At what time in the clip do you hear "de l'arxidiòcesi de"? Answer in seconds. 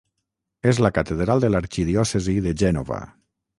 1.45-2.57